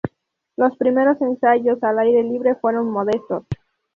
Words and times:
Los 0.57 0.75
primeros 0.77 1.21
ensayos 1.21 1.83
al 1.83 1.99
aire 1.99 2.23
libre 2.23 2.55
fueron 2.55 2.89
modestos. 2.89 3.43